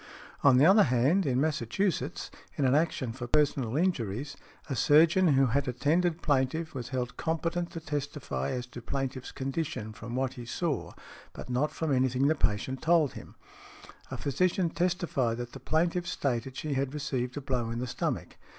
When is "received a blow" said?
16.95-17.69